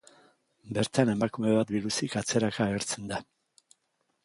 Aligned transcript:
Bertan 0.77 1.11
emakume 1.13 1.51
bat 1.57 1.75
biluzik 1.77 2.17
atzeraka 2.23 2.69
agertzen 2.69 3.09
da. 3.15 3.23